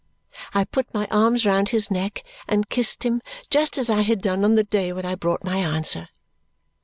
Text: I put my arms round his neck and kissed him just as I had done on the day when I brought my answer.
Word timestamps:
I 0.51 0.63
put 0.63 0.91
my 0.95 1.05
arms 1.11 1.45
round 1.45 1.69
his 1.69 1.91
neck 1.91 2.23
and 2.47 2.67
kissed 2.71 3.03
him 3.03 3.21
just 3.51 3.77
as 3.77 3.87
I 3.87 4.01
had 4.01 4.19
done 4.19 4.43
on 4.43 4.55
the 4.55 4.63
day 4.63 4.91
when 4.91 5.05
I 5.05 5.13
brought 5.13 5.43
my 5.43 5.57
answer. 5.57 6.09